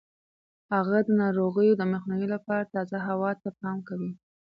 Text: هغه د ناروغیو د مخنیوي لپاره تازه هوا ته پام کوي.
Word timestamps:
هغه 0.73 0.97
د 1.07 1.09
ناروغیو 1.21 1.73
د 1.77 1.83
مخنیوي 1.93 2.27
لپاره 2.35 2.69
تازه 2.73 2.97
هوا 3.07 3.31
ته 3.41 3.49
پام 3.59 3.77
کوي. 3.87 4.11